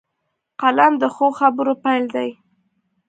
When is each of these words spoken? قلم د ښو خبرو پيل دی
قلم 0.61 0.93
د 1.01 1.03
ښو 1.15 1.27
خبرو 1.39 1.73
پيل 1.83 2.05
دی 2.15 2.29